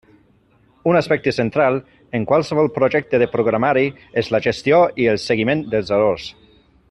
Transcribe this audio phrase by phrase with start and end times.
[0.91, 1.77] Un aspecte central
[2.19, 3.85] en qualsevol projecte de programari
[4.23, 6.27] és la gestió i el seguiment dels errors.